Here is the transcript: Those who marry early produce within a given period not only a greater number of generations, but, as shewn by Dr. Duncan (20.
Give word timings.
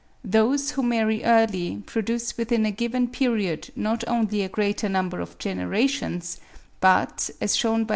Those 0.25 0.71
who 0.71 0.81
marry 0.81 1.23
early 1.23 1.83
produce 1.85 2.35
within 2.35 2.65
a 2.65 2.71
given 2.71 3.07
period 3.07 3.69
not 3.75 4.03
only 4.07 4.41
a 4.41 4.49
greater 4.49 4.89
number 4.89 5.19
of 5.19 5.37
generations, 5.37 6.39
but, 6.79 7.29
as 7.39 7.55
shewn 7.55 7.71
by 7.71 7.75
Dr. 7.75 7.77
Duncan 7.77 7.85
(20. 7.85 7.89